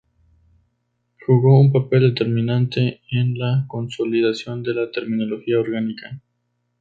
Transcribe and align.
Jugó 1.27 1.59
un 1.61 1.71
papel 1.71 2.15
determinante 2.15 3.01
en 3.11 3.37
la 3.37 3.65
consolidación 3.67 4.63
de 4.63 4.73
la 4.73 4.89
terminología 4.89 5.59
orgánica. 5.59 6.19